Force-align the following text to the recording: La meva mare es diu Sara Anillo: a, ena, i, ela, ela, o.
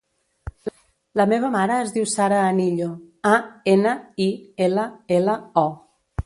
La 1.19 1.25
meva 1.33 1.51
mare 1.55 1.75
es 1.81 1.93
diu 1.97 2.07
Sara 2.13 2.39
Anillo: 2.45 2.87
a, 3.33 3.35
ena, 3.75 3.93
i, 4.27 4.29
ela, 4.69 4.87
ela, 5.19 5.37
o. 5.67 5.69